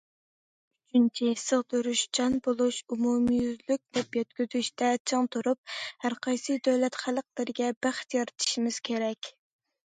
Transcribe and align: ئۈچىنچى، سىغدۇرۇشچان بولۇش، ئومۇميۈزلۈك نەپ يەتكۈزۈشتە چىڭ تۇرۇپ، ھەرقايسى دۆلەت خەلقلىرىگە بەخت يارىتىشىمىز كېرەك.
ئۈچىنچى، 0.91 1.25
سىغدۇرۇشچان 1.41 2.37
بولۇش، 2.47 2.79
ئومۇميۈزلۈك 2.95 3.83
نەپ 3.99 4.17
يەتكۈزۈشتە 4.19 4.89
چىڭ 5.11 5.29
تۇرۇپ، 5.37 5.75
ھەرقايسى 6.07 6.57
دۆلەت 6.69 6.99
خەلقلىرىگە 7.03 7.71
بەخت 7.89 8.19
يارىتىشىمىز 8.19 8.81
كېرەك. 8.91 9.33